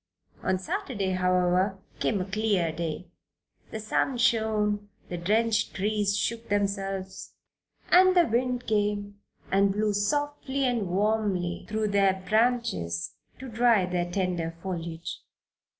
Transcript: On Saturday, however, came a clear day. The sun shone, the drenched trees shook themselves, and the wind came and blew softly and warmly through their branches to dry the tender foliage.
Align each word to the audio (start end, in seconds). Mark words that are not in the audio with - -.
On 0.41 0.57
Saturday, 0.57 1.11
however, 1.11 1.77
came 1.99 2.19
a 2.21 2.25
clear 2.25 2.71
day. 2.71 3.05
The 3.69 3.79
sun 3.79 4.17
shone, 4.17 4.89
the 5.09 5.17
drenched 5.19 5.75
trees 5.75 6.17
shook 6.17 6.49
themselves, 6.49 7.33
and 7.91 8.15
the 8.17 8.25
wind 8.25 8.65
came 8.65 9.19
and 9.51 9.71
blew 9.71 9.93
softly 9.93 10.65
and 10.65 10.87
warmly 10.89 11.67
through 11.69 11.89
their 11.89 12.15
branches 12.27 13.13
to 13.37 13.47
dry 13.47 13.85
the 13.85 14.09
tender 14.11 14.55
foliage. 14.63 15.19